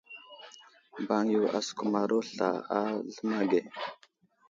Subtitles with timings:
[1.01, 2.79] Mbaŋ yo asəkumaro sla a
[3.13, 3.59] zləma ge.